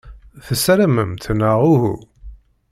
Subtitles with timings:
[0.45, 1.95] Tessaramemt, neɣ uhu?